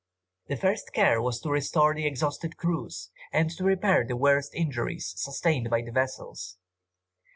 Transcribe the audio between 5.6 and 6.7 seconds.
by the vessels.